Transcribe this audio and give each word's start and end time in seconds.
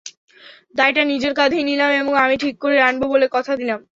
দায়টা 0.75 1.01
নিজের 1.05 1.33
কাঁধেই 1.35 1.63
নিলাম 1.63 1.91
এবং 2.01 2.13
আমি 2.23 2.35
ঠিক 2.37 2.55
করে 2.61 2.77
আনব 2.81 3.01
বলে 3.13 3.27
কথা 3.31 3.53
দিলাম। 3.55 3.81